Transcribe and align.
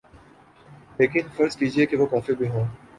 لیکن 0.99 1.27
فرض 1.37 1.57
کیجیے 1.57 1.85
کہ 1.85 1.97
وہ 1.97 2.05
کافر 2.05 2.33
بھی 2.33 2.47
ہوں۔ 2.49 2.65